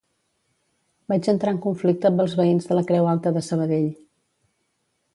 [1.13, 3.89] Vaig entrar en conflicte amb els veïns de la Creu Alta de Sabadell